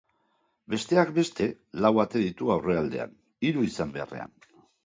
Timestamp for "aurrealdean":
2.57-3.15